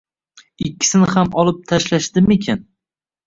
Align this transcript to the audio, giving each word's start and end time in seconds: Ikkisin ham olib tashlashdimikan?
Ikkisin 0.67 1.03
ham 1.11 1.29
olib 1.43 1.61
tashlashdimikan? 1.73 2.65